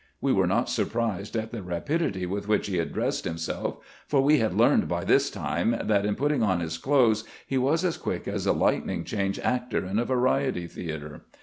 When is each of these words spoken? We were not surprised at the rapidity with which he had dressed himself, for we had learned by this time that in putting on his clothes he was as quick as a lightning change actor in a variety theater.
We 0.19 0.33
were 0.33 0.47
not 0.47 0.67
surprised 0.67 1.35
at 1.35 1.51
the 1.51 1.61
rapidity 1.61 2.25
with 2.25 2.47
which 2.47 2.65
he 2.65 2.77
had 2.77 2.91
dressed 2.91 3.23
himself, 3.23 3.77
for 4.07 4.19
we 4.19 4.39
had 4.39 4.55
learned 4.55 4.87
by 4.87 5.03
this 5.03 5.29
time 5.29 5.79
that 5.79 6.07
in 6.07 6.15
putting 6.15 6.41
on 6.41 6.59
his 6.59 6.79
clothes 6.79 7.23
he 7.45 7.59
was 7.59 7.85
as 7.85 7.97
quick 7.97 8.27
as 8.27 8.47
a 8.47 8.51
lightning 8.51 9.03
change 9.03 9.37
actor 9.37 9.85
in 9.85 9.99
a 9.99 10.05
variety 10.05 10.65
theater. 10.65 11.25